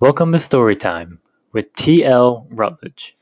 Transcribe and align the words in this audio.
Welcome 0.00 0.32
to 0.32 0.38
Storytime 0.38 1.18
with 1.52 1.74
T.L. 1.74 2.46
Rutledge. 2.48 3.18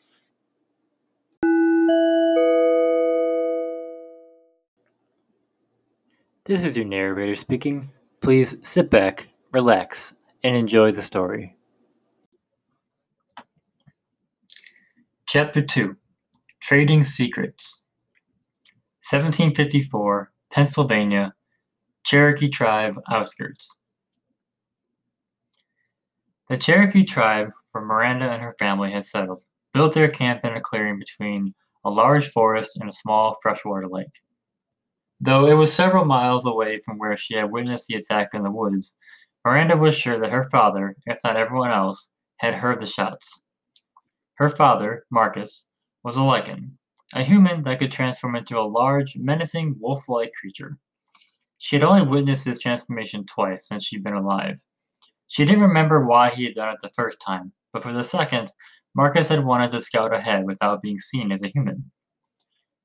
This 6.47 6.63
is 6.63 6.77
your 6.77 6.87
narrator 6.87 7.35
speaking. 7.35 7.91
Please 8.21 8.55
sit 8.63 8.91
back, 8.91 9.27
relax, 9.51 10.15
and 10.45 10.55
enjoy 10.55 10.93
the 10.93 11.03
story. 11.03 11.57
Chapter 15.27 15.61
2 15.61 15.97
Trading 16.61 17.03
Secrets 17.03 17.87
1754, 19.11 20.31
Pennsylvania, 20.53 21.35
Cherokee 22.05 22.49
Tribe 22.49 22.95
Outskirts. 23.11 23.81
The 26.49 26.57
Cherokee 26.57 27.05
tribe, 27.05 27.51
where 27.73 27.85
Miranda 27.85 28.31
and 28.31 28.41
her 28.41 28.57
family 28.59 28.91
had 28.91 29.05
settled, 29.05 29.43
built 29.75 29.93
their 29.93 30.09
camp 30.09 30.45
in 30.45 30.55
a 30.55 30.61
clearing 30.61 30.99
between 30.99 31.55
a 31.85 31.91
large 31.91 32.31
forest 32.31 32.79
and 32.81 32.89
a 32.89 32.93
small 32.93 33.37
freshwater 33.43 33.87
lake. 33.87 34.23
Though 35.21 35.47
it 35.47 35.55
was 35.55 35.73
several 35.73 36.05
miles 36.07 36.47
away 36.47 36.81
from 36.85 36.97
where 36.97 37.17
she 37.17 37.35
had 37.35 37.51
witnessed 37.51 37.89
the 37.89 37.97
attack 37.97 38.31
in 38.33 38.45
the 38.45 38.51
woods, 38.51 38.97
Miranda 39.45 39.77
was 39.77 39.95
sure 39.95 40.19
that 40.21 40.33
her 40.33 40.49
father, 40.51 40.97
if 41.07 41.19
not 41.23 41.37
everyone 41.37 41.71
else, 41.71 42.11
had 42.39 42.55
heard 42.55 42.81
the 42.81 42.87
shots. 42.87 43.43
Her 44.35 44.49
father, 44.49 45.05
Marcus, 45.11 45.69
was 46.03 46.17
a 46.17 46.21
lycan, 46.21 46.73
a 47.15 47.25
human 47.25 47.63
that 47.65 47.79
could 47.79 47.93
transform 47.93 48.37
into 48.37 48.59
a 48.59 48.63
large, 48.63 49.17
menacing, 49.17 49.77
wolf 49.81 50.09
like 50.09 50.33
creature. 50.41 50.79
She 51.59 51.77
had 51.77 51.83
only 51.83 52.03
witnessed 52.03 52.45
his 52.45 52.61
transformation 52.61 53.27
twice 53.27 53.67
since 53.67 53.85
she'd 53.85 54.05
been 54.05 54.15
alive. 54.15 54.63
She 55.29 55.45
didn't 55.45 55.63
remember 55.63 56.05
why 56.05 56.31
he 56.31 56.45
had 56.45 56.55
done 56.55 56.71
it 56.71 56.79
the 56.83 56.91
first 56.97 57.19
time, 57.21 57.53
but 57.73 57.83
for 57.83 57.93
the 57.93 58.03
second, 58.03 58.51
Marcus 58.95 59.29
had 59.29 59.45
wanted 59.45 59.71
to 59.73 59.81
scout 59.81 60.13
ahead 60.13 60.47
without 60.47 60.83
being 60.83 60.99
seen 60.99 61.31
as 61.31 61.43
a 61.43 61.49
human. 61.49 61.91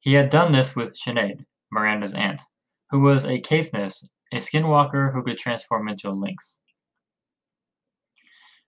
He 0.01 0.13
had 0.13 0.29
done 0.29 0.51
this 0.51 0.75
with 0.75 0.97
Sinead, 0.97 1.45
Miranda's 1.71 2.13
aunt, 2.13 2.41
who 2.89 2.99
was 2.99 3.25
a 3.25 3.39
Caithness, 3.39 4.07
a 4.33 4.37
skinwalker 4.37 5.13
who 5.13 5.23
could 5.23 5.37
transform 5.37 5.87
into 5.87 6.09
a 6.09 6.11
lynx. 6.11 6.59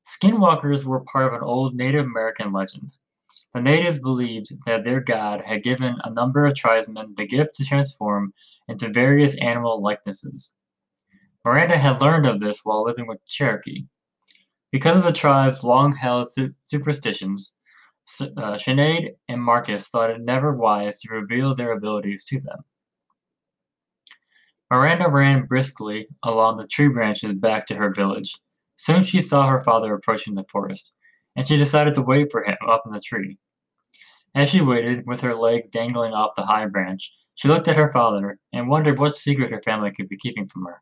Skinwalkers 0.07 0.85
were 0.85 1.03
part 1.03 1.27
of 1.27 1.33
an 1.33 1.41
old 1.41 1.75
Native 1.75 2.05
American 2.05 2.51
legend. 2.51 2.91
The 3.53 3.61
natives 3.61 3.99
believed 3.99 4.53
that 4.65 4.83
their 4.83 5.01
god 5.01 5.41
had 5.41 5.63
given 5.63 5.95
a 6.03 6.11
number 6.11 6.45
of 6.45 6.55
tribesmen 6.55 7.13
the 7.15 7.25
gift 7.25 7.55
to 7.55 7.65
transform 7.65 8.33
into 8.67 8.89
various 8.89 9.35
animal 9.41 9.81
likenesses. 9.81 10.55
Miranda 11.45 11.77
had 11.77 12.01
learned 12.01 12.25
of 12.25 12.39
this 12.39 12.61
while 12.63 12.83
living 12.83 13.05
with 13.05 13.23
Cherokee. 13.27 13.85
Because 14.71 14.97
of 14.97 15.03
the 15.03 15.13
tribe's 15.13 15.63
long-held 15.63 16.33
su- 16.33 16.55
superstitions, 16.65 17.53
uh, 18.19 18.57
Sinead 18.57 19.11
and 19.29 19.41
Marcus 19.41 19.87
thought 19.87 20.09
it 20.09 20.21
never 20.21 20.53
wise 20.53 20.99
to 20.99 21.13
reveal 21.13 21.53
their 21.53 21.71
abilities 21.71 22.25
to 22.25 22.41
them. 22.41 22.65
Miranda 24.71 25.07
ran 25.07 25.45
briskly 25.45 26.07
along 26.23 26.57
the 26.57 26.67
tree 26.67 26.87
branches 26.87 27.33
back 27.33 27.67
to 27.67 27.75
her 27.75 27.93
village. 27.93 28.35
Soon 28.77 29.03
she 29.03 29.21
saw 29.21 29.47
her 29.47 29.63
father 29.63 29.93
approaching 29.93 30.33
the 30.33 30.45
forest, 30.51 30.93
and 31.35 31.47
she 31.47 31.57
decided 31.57 31.93
to 31.93 32.01
wait 32.01 32.31
for 32.31 32.43
him 32.43 32.57
up 32.67 32.83
in 32.87 32.91
the 32.91 32.99
tree. 32.99 33.37
As 34.33 34.49
she 34.49 34.61
waited, 34.61 35.05
with 35.05 35.21
her 35.21 35.35
legs 35.35 35.67
dangling 35.67 36.13
off 36.13 36.35
the 36.35 36.45
high 36.45 36.65
branch, 36.65 37.13
she 37.35 37.47
looked 37.47 37.67
at 37.67 37.77
her 37.77 37.91
father 37.91 38.39
and 38.51 38.67
wondered 38.67 38.97
what 38.97 39.15
secret 39.15 39.51
her 39.51 39.61
family 39.61 39.91
could 39.91 40.09
be 40.09 40.17
keeping 40.17 40.47
from 40.47 40.65
her. 40.65 40.81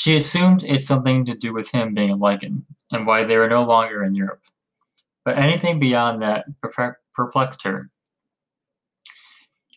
She 0.00 0.16
assumed 0.16 0.64
it's 0.64 0.86
something 0.86 1.26
to 1.26 1.34
do 1.34 1.52
with 1.52 1.70
him 1.72 1.92
being 1.92 2.08
a 2.08 2.16
lycan, 2.16 2.64
and 2.90 3.06
why 3.06 3.24
they 3.24 3.36
were 3.36 3.50
no 3.50 3.64
longer 3.64 4.02
in 4.02 4.14
Europe. 4.14 4.40
But 5.26 5.36
anything 5.36 5.78
beyond 5.78 6.22
that 6.22 6.46
perplexed 7.12 7.62
her. 7.64 7.90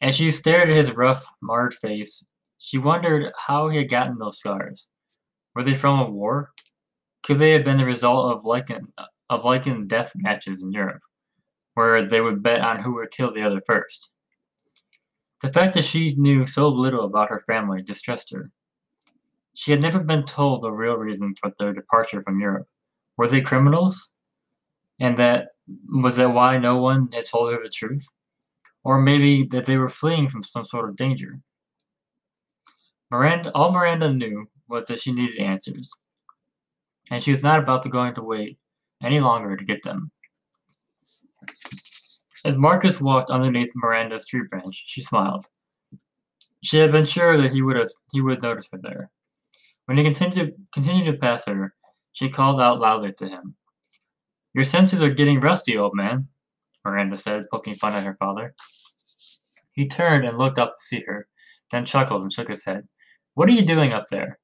As 0.01 0.15
she 0.15 0.31
stared 0.31 0.69
at 0.69 0.77
his 0.77 0.93
rough, 0.93 1.25
marred 1.41 1.73
face, 1.73 2.25
she 2.57 2.77
wondered 2.77 3.33
how 3.37 3.67
he 3.67 3.79
had 3.79 3.89
gotten 3.89 4.15
those 4.17 4.39
scars. 4.39 4.87
Were 5.55 5.63
they 5.65 5.75
from 5.75 5.99
a 5.99 6.09
war? 6.09 6.53
Could 7.23 7.39
they 7.39 7.51
have 7.51 7.65
been 7.65 7.79
the 7.79 7.83
result 7.83 8.33
of 8.33 8.45
lycan, 8.45 8.93
of 9.29 9.41
lycan 9.41 9.89
death 9.89 10.13
matches 10.15 10.63
in 10.63 10.71
Europe, 10.71 11.01
where 11.73 12.07
they 12.07 12.21
would 12.21 12.41
bet 12.41 12.61
on 12.61 12.81
who 12.81 12.93
would 12.93 13.11
kill 13.11 13.33
the 13.33 13.43
other 13.43 13.61
first? 13.65 14.09
The 15.41 15.51
fact 15.51 15.73
that 15.73 15.83
she 15.83 16.15
knew 16.15 16.45
so 16.45 16.69
little 16.69 17.03
about 17.03 17.27
her 17.27 17.43
family 17.45 17.81
distressed 17.81 18.31
her. 18.31 18.51
She 19.53 19.71
had 19.71 19.81
never 19.81 19.99
been 19.99 20.23
told 20.23 20.61
the 20.61 20.71
real 20.71 20.97
reason 20.97 21.35
for 21.35 21.51
their 21.59 21.73
departure 21.73 22.21
from 22.21 22.39
Europe. 22.39 22.67
Were 23.17 23.27
they 23.27 23.41
criminals? 23.41 24.11
And 24.99 25.17
that 25.19 25.49
was 25.89 26.15
that 26.15 26.33
why 26.33 26.57
no 26.57 26.77
one 26.77 27.09
had 27.13 27.25
told 27.25 27.53
her 27.53 27.59
the 27.61 27.69
truth? 27.69 28.05
Or 28.83 28.99
maybe 28.99 29.43
that 29.51 29.65
they 29.65 29.77
were 29.77 29.89
fleeing 29.89 30.29
from 30.29 30.43
some 30.43 30.65
sort 30.65 30.89
of 30.89 30.95
danger. 30.95 31.39
Miranda 33.11 33.51
all 33.53 33.71
Miranda 33.71 34.11
knew 34.11 34.47
was 34.67 34.87
that 34.87 34.99
she 34.99 35.11
needed 35.11 35.37
answers. 35.39 35.91
And 37.11 37.23
she 37.23 37.31
was 37.31 37.43
not 37.43 37.59
about 37.59 37.83
to 37.83 37.89
going 37.89 38.13
to 38.15 38.23
wait 38.23 38.57
any 39.03 39.19
longer 39.19 39.55
to 39.55 39.65
get 39.65 39.83
them. 39.83 40.09
As 42.45 42.57
Marcus 42.57 42.99
walked 42.99 43.29
underneath 43.29 43.71
Miranda's 43.75 44.25
tree 44.25 44.47
branch, 44.49 44.83
she 44.87 45.01
smiled. 45.01 45.45
She 46.61 46.77
had 46.77 46.91
been 46.91 47.05
sure 47.05 47.41
that 47.41 47.53
he 47.53 47.61
would 47.61 47.75
have 47.75 47.89
he 48.11 48.21
would 48.21 48.41
notice 48.41 48.67
her 48.71 48.79
there. 48.81 49.11
When 49.85 49.97
he 49.97 50.03
continued, 50.03 50.53
continued 50.73 51.11
to 51.11 51.17
pass 51.17 51.45
her, 51.45 51.73
she 52.13 52.29
called 52.29 52.61
out 52.61 52.79
loudly 52.79 53.13
to 53.17 53.27
him. 53.27 53.55
Your 54.53 54.63
senses 54.63 55.01
are 55.01 55.09
getting 55.09 55.39
rusty, 55.39 55.77
old 55.77 55.95
man, 55.95 56.27
Miranda 56.85 57.17
said, 57.17 57.45
poking 57.51 57.75
fun 57.75 57.93
at 57.93 58.05
her 58.05 58.15
father. 58.19 58.53
He 59.71 59.87
turned 59.87 60.25
and 60.25 60.37
looked 60.37 60.59
up 60.59 60.77
to 60.77 60.83
see 60.83 61.03
her, 61.07 61.27
then 61.71 61.85
chuckled 61.85 62.21
and 62.21 62.31
shook 62.31 62.49
his 62.49 62.63
head. 62.63 62.87
What 63.33 63.49
are 63.49 63.53
you 63.53 63.65
doing 63.65 63.93
up 63.93 64.05
there? 64.11 64.39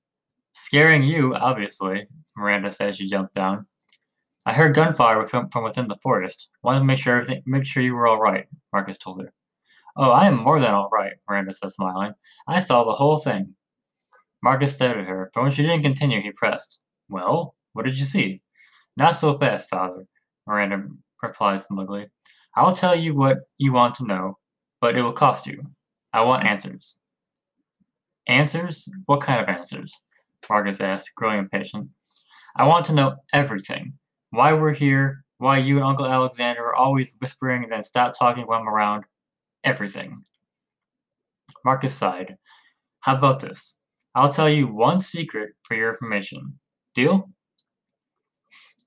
Scaring 0.53 1.03
you, 1.03 1.35
obviously, 1.35 2.07
Miranda 2.35 2.71
said 2.71 2.89
as 2.89 2.97
she 2.97 3.09
jumped 3.09 3.35
down. 3.35 3.67
I 4.45 4.53
heard 4.53 4.73
gunfire 4.73 5.27
from 5.27 5.49
within 5.63 5.87
the 5.87 5.97
forest. 6.01 6.49
Wanted 6.63 6.79
to 6.79 6.85
make 6.85 6.97
sure 6.97 7.17
everything, 7.17 7.43
make 7.45 7.65
sure 7.65 7.83
you 7.83 7.93
were 7.93 8.07
all 8.07 8.19
right, 8.19 8.47
Marcus 8.73 8.97
told 8.97 9.21
her. 9.21 9.31
Oh, 9.95 10.11
I 10.11 10.25
am 10.25 10.37
more 10.37 10.59
than 10.59 10.73
all 10.73 10.89
right, 10.91 11.13
Miranda 11.29 11.53
said, 11.53 11.71
smiling. 11.71 12.13
I 12.47 12.59
saw 12.59 12.83
the 12.83 12.93
whole 12.93 13.19
thing. 13.19 13.53
Marcus 14.41 14.73
stared 14.73 14.97
at 14.97 15.07
her, 15.07 15.31
but 15.33 15.43
when 15.43 15.51
she 15.51 15.63
didn't 15.63 15.83
continue, 15.83 16.21
he 16.21 16.31
pressed. 16.31 16.81
Well, 17.09 17.55
what 17.73 17.85
did 17.85 17.97
you 17.97 18.05
see? 18.05 18.41
Not 18.97 19.15
so 19.15 19.37
fast, 19.37 19.69
father, 19.69 20.05
Miranda 20.47 20.87
replied 21.21 21.61
smugly. 21.61 22.07
I'll 22.55 22.73
tell 22.73 22.95
you 22.95 23.15
what 23.15 23.39
you 23.57 23.73
want 23.73 23.95
to 23.95 24.05
know, 24.05 24.37
but 24.81 24.97
it 24.97 25.01
will 25.01 25.13
cost 25.13 25.45
you. 25.47 25.63
I 26.13 26.21
want 26.21 26.45
answers. 26.45 26.95
Answers? 28.27 28.89
What 29.05 29.21
kind 29.21 29.41
of 29.41 29.49
answers? 29.49 29.99
Marcus 30.49 30.81
asked, 30.81 31.15
growing 31.15 31.39
impatient. 31.39 31.89
I 32.55 32.65
want 32.67 32.85
to 32.85 32.93
know 32.93 33.15
everything. 33.33 33.93
Why 34.31 34.53
we're 34.53 34.73
here, 34.73 35.23
why 35.37 35.57
you 35.57 35.77
and 35.77 35.85
Uncle 35.85 36.05
Alexander 36.05 36.63
are 36.63 36.75
always 36.75 37.15
whispering 37.19 37.63
and 37.63 37.71
then 37.71 37.83
stop 37.83 38.17
talking 38.17 38.45
when 38.45 38.59
I'm 38.59 38.69
around. 38.69 39.05
Everything. 39.63 40.23
Marcus 41.65 41.93
sighed. 41.93 42.37
How 43.01 43.15
about 43.15 43.39
this? 43.39 43.78
I'll 44.19 44.33
tell 44.33 44.49
you 44.49 44.67
one 44.67 44.99
secret 44.99 45.51
for 45.63 45.77
your 45.77 45.91
information. 45.91 46.59
Deal? 46.93 47.29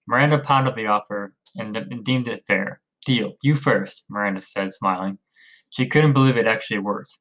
Miranda 0.06 0.38
pondered 0.38 0.76
the 0.76 0.88
offer 0.88 1.32
and, 1.56 2.04
deemed 2.04 2.28
it 2.28 2.44
fair. 2.47 2.82
Deal. 3.06 3.32
You 3.43 3.56
first, 3.56 4.04
Miranda 4.10 4.43
said, 4.43 4.75
smiling. 4.75 5.16
She 5.70 5.87
couldn't 5.87 6.12
believe 6.12 6.37
it 6.37 6.47
actually 6.47 6.81
worked. 6.81 7.16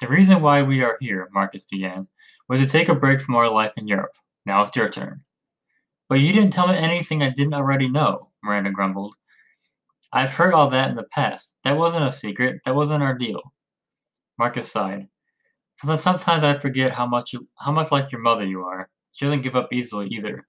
The 0.00 0.08
reason 0.08 0.40
why 0.40 0.62
we 0.62 0.82
are 0.82 0.96
here, 1.02 1.28
Marcus 1.34 1.64
began, 1.70 2.08
was 2.48 2.58
to 2.60 2.66
take 2.66 2.88
a 2.88 2.94
break 2.94 3.20
from 3.20 3.34
our 3.34 3.50
life 3.50 3.74
in 3.76 3.86
Europe. 3.86 4.14
Now 4.46 4.62
it's 4.62 4.74
your 4.74 4.88
turn. 4.88 5.20
But 6.08 6.20
you 6.20 6.32
didn't 6.32 6.54
tell 6.54 6.68
me 6.68 6.74
anything 6.78 7.22
I 7.22 7.28
didn't 7.28 7.52
already 7.52 7.86
know, 7.86 8.30
Miranda 8.42 8.70
grumbled. 8.70 9.14
I've 10.10 10.32
heard 10.32 10.54
all 10.54 10.70
that 10.70 10.88
in 10.88 10.96
the 10.96 11.02
past. 11.02 11.54
That 11.64 11.76
wasn't 11.76 12.06
a 12.06 12.10
secret. 12.10 12.62
That 12.64 12.74
wasn't 12.74 13.02
our 13.02 13.14
deal. 13.14 13.42
Marcus 14.38 14.72
sighed. 14.72 15.08
Sometimes 15.82 16.44
I 16.44 16.58
forget 16.58 16.90
how 16.90 17.06
much 17.06 17.34
how 17.58 17.72
much 17.72 17.90
like 17.90 18.12
your 18.12 18.20
mother 18.20 18.44
you 18.44 18.62
are. 18.62 18.90
She 19.12 19.24
doesn't 19.24 19.42
give 19.42 19.56
up 19.56 19.72
easily 19.72 20.08
either. 20.08 20.46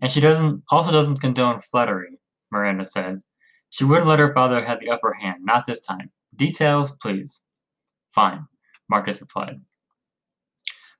And 0.00 0.10
she 0.10 0.20
doesn't 0.20 0.62
also 0.70 0.90
doesn't 0.90 1.20
condone 1.20 1.60
flattery, 1.60 2.18
Miranda 2.50 2.86
said. 2.86 3.22
She 3.70 3.84
wouldn't 3.84 4.06
let 4.06 4.18
her 4.18 4.32
father 4.32 4.64
have 4.64 4.80
the 4.80 4.90
upper 4.90 5.12
hand, 5.12 5.44
not 5.44 5.66
this 5.66 5.80
time. 5.80 6.10
Details, 6.36 6.92
please. 7.02 7.42
Fine, 8.12 8.46
Marcus 8.88 9.20
replied. 9.20 9.60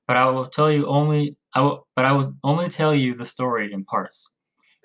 But 0.07 0.17
I 0.17 0.25
will 0.25 0.47
tell 0.47 0.71
you 0.71 0.85
only 0.85 1.35
I 1.55 1.61
will 1.61 1.87
but 1.95 2.05
I 2.05 2.11
will 2.11 2.35
only 2.43 2.69
tell 2.69 2.93
you 2.93 3.15
the 3.15 3.25
story 3.25 3.73
in 3.73 3.85
parts. 3.85 4.35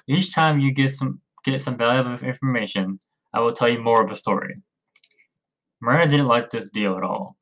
Each 0.08 0.34
time 0.34 0.60
you 0.60 0.72
get 0.72 0.90
some 0.90 1.20
get 1.44 1.60
some 1.60 1.76
valuable 1.76 2.24
information, 2.26 2.98
I 3.34 3.40
will 3.40 3.52
tell 3.52 3.68
you 3.68 3.80
more 3.80 4.02
of 4.02 4.08
the 4.08 4.16
story. 4.16 4.56
Miranda 5.80 6.08
didn't 6.08 6.28
like 6.28 6.50
this 6.50 6.68
deal 6.68 6.96
at 6.96 7.02
all. 7.02 7.36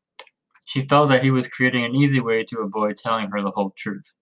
She 0.69 0.83
felt 0.83 1.09
that 1.09 1.23
he 1.23 1.31
was 1.31 1.49
creating 1.49 1.87
an 1.87 1.95
easy 1.95 2.21
way 2.21 2.45
to 2.45 2.59
avoid 2.59 2.97
telling 2.97 3.31
her 3.31 3.41
the 3.41 3.51
whole 3.51 3.73
truth. 3.75 4.15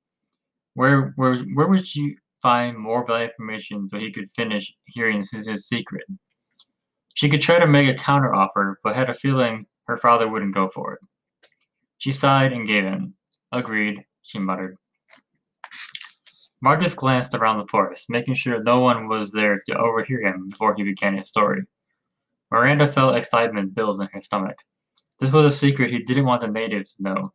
Where, 0.75 1.13
where, 1.17 1.41
where 1.41 1.67
would 1.67 1.85
she 1.85 2.19
find 2.41 2.79
more 2.79 3.05
valuable 3.05 3.33
information 3.33 3.89
so 3.89 3.99
he 3.99 4.13
could 4.13 4.31
finish 4.31 4.73
hearing 4.85 5.25
his, 5.29 5.67
secret? 5.67 6.05
She 7.15 7.29
could 7.29 7.41
try 7.41 7.59
to 7.59 7.67
make 7.67 7.89
a 7.89 8.01
counteroffer, 8.01 8.77
but 8.85 8.95
had 8.95 9.11
a 9.11 9.15
feeling 9.15 9.67
her 9.89 9.97
father 9.97 10.29
wouldn't 10.29 10.55
go 10.55 10.69
for 10.69 10.93
it. 10.93 11.01
She 11.99 12.13
sighed 12.13 12.53
and 12.53 12.69
gave 12.69 12.85
in. 12.85 13.15
Agreed, 13.51 14.07
she 14.23 14.39
muttered. 14.39 14.77
Marcus 16.61 16.95
glanced 16.95 17.35
around 17.35 17.59
the 17.59 17.67
forest, 17.67 18.09
making 18.09 18.37
sure 18.37 18.63
no 18.63 18.79
one 18.79 19.09
was 19.09 19.33
there 19.33 19.61
to 19.67 19.77
overhear 19.77 20.21
him 20.21 20.51
before 20.51 20.77
he 20.77 20.85
began 20.85 21.17
his 21.17 21.27
story. 21.27 21.63
Miranda 22.53 22.87
felt 22.87 23.17
excitement 23.17 23.75
build 23.75 24.01
in 24.01 24.07
her 24.13 24.21
stomach. 24.21 24.59
This 25.19 25.33
was 25.33 25.45
a 25.47 25.57
secret 25.57 25.91
he 25.91 26.01
didn't 26.01 26.27
want 26.27 26.43
the 26.43 26.49
natives 26.49 26.95
to 26.95 27.03
know. 27.03 27.33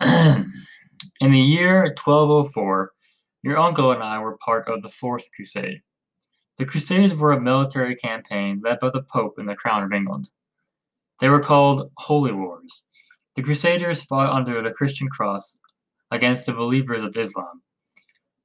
in 1.20 1.32
the 1.32 1.38
year 1.38 1.94
1204, 2.02 2.92
your 3.42 3.58
uncle 3.58 3.92
and 3.92 4.02
I 4.02 4.18
were 4.18 4.38
part 4.38 4.68
of 4.68 4.82
the 4.82 4.88
Fourth 4.88 5.24
Crusade. 5.34 5.82
The 6.58 6.64
Crusades 6.64 7.14
were 7.14 7.32
a 7.32 7.40
military 7.40 7.96
campaign 7.96 8.60
led 8.64 8.78
by 8.78 8.90
the 8.90 9.02
Pope 9.02 9.34
and 9.38 9.48
the 9.48 9.56
Crown 9.56 9.82
of 9.82 9.92
England. 9.92 10.30
They 11.20 11.28
were 11.28 11.40
called 11.40 11.90
Holy 11.98 12.32
Wars. 12.32 12.84
The 13.34 13.42
Crusaders 13.42 14.04
fought 14.04 14.32
under 14.32 14.62
the 14.62 14.70
Christian 14.70 15.08
cross 15.08 15.58
against 16.10 16.46
the 16.46 16.52
believers 16.52 17.02
of 17.02 17.16
Islam. 17.16 17.62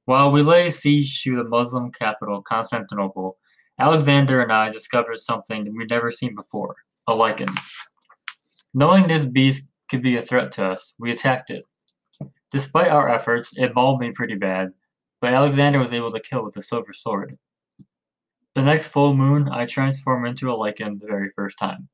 While 0.06 0.32
we 0.32 0.42
lay 0.42 0.70
siege 0.70 1.22
to 1.22 1.36
the 1.36 1.44
Muslim 1.44 1.92
capital, 1.92 2.42
Constantinople, 2.42 3.38
Alexander 3.80 4.42
and 4.42 4.52
I 4.52 4.68
discovered 4.68 5.20
something 5.20 5.74
we'd 5.74 5.88
never 5.88 6.12
seen 6.12 6.34
before 6.34 6.76
a 7.06 7.12
lycan. 7.12 7.58
Knowing 8.74 9.06
this 9.06 9.24
beast 9.24 9.72
could 9.90 10.02
be 10.02 10.16
a 10.16 10.22
threat 10.22 10.52
to 10.52 10.66
us, 10.66 10.92
we 10.98 11.10
attacked 11.10 11.48
it. 11.48 11.64
Despite 12.52 12.88
our 12.88 13.08
efforts, 13.08 13.56
it 13.56 13.74
mauled 13.74 13.98
me 13.98 14.12
pretty 14.12 14.34
bad, 14.34 14.72
but 15.22 15.32
Alexander 15.32 15.78
was 15.78 15.94
able 15.94 16.12
to 16.12 16.20
kill 16.20 16.44
with 16.44 16.58
a 16.58 16.62
silver 16.62 16.92
sword. 16.92 17.38
The 18.54 18.62
next 18.62 18.88
full 18.88 19.16
moon, 19.16 19.48
I 19.48 19.64
transformed 19.64 20.28
into 20.28 20.50
a 20.50 20.56
lycan 20.56 21.00
the 21.00 21.06
very 21.06 21.30
first 21.34 21.56
time. 21.58 21.88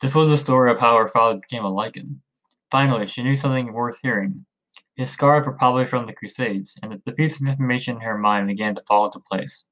This 0.00 0.14
was 0.14 0.28
the 0.28 0.38
story 0.38 0.70
of 0.70 0.78
how 0.78 0.96
her 0.96 1.08
father 1.08 1.40
became 1.40 1.64
a 1.64 1.72
lycan. 1.72 2.18
Finally, 2.70 3.08
she 3.08 3.24
knew 3.24 3.34
something 3.34 3.72
worth 3.72 3.98
hearing. 4.00 4.46
His 4.94 5.10
scars 5.10 5.44
were 5.44 5.52
probably 5.52 5.86
from 5.86 6.06
the 6.06 6.12
Crusades, 6.12 6.78
and 6.82 7.00
the 7.04 7.12
piece 7.12 7.40
of 7.40 7.48
information 7.48 7.96
in 7.96 8.02
her 8.02 8.16
mind 8.16 8.46
began 8.46 8.76
to 8.76 8.82
fall 8.86 9.06
into 9.06 9.18
place. 9.18 9.66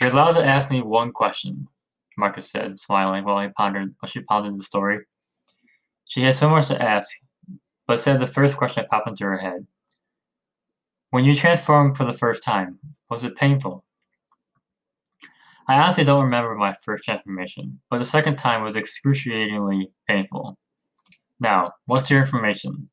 You're 0.00 0.10
allowed 0.10 0.32
to 0.32 0.46
ask 0.46 0.70
me 0.70 0.80
one 0.80 1.12
question, 1.12 1.66
Marcus 2.16 2.50
said, 2.50 2.78
smiling 2.78 3.24
while 3.24 3.40
he 3.40 3.48
pondered 3.48 3.94
while 3.98 4.08
she 4.08 4.20
pondered 4.20 4.58
the 4.58 4.64
story. 4.64 5.00
She 6.04 6.22
had 6.22 6.36
so 6.36 6.48
much 6.48 6.68
to 6.68 6.80
ask, 6.80 7.08
but 7.86 8.00
said 8.00 8.20
the 8.20 8.26
first 8.26 8.56
question 8.56 8.82
that 8.82 8.90
popped 8.90 9.08
into 9.08 9.24
her 9.24 9.38
head. 9.38 9.66
When 11.10 11.24
you 11.24 11.34
transformed 11.34 11.96
for 11.96 12.04
the 12.04 12.12
first 12.12 12.42
time, 12.42 12.78
was 13.10 13.24
it 13.24 13.36
painful? 13.36 13.84
I 15.66 15.78
honestly 15.78 16.04
don't 16.04 16.24
remember 16.24 16.54
my 16.54 16.74
first 16.82 17.04
transformation, 17.04 17.80
but 17.90 17.98
the 17.98 18.04
second 18.04 18.36
time 18.36 18.62
was 18.62 18.76
excruciatingly 18.76 19.90
painful. 20.06 20.58
Now, 21.40 21.72
what's 21.86 22.08
your 22.08 22.20
information? 22.20 22.88